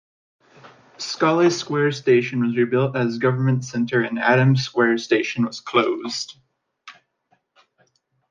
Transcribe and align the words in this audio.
Scollay 0.97 1.51
Square 1.51 1.91
station 1.91 2.39
was 2.41 2.57
rebuilt 2.57 2.95
as 2.95 3.19
Government 3.19 3.63
Center, 3.63 4.01
and 4.01 4.17
Adams 4.17 4.63
Square 4.65 4.97
station 4.97 5.45
was 5.45 5.59
closed. 5.59 6.37